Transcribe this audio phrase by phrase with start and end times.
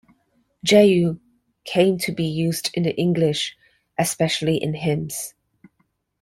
[0.63, 1.19] "Jesu"
[1.63, 3.55] came to be used in English,
[3.99, 5.35] especially in hymns.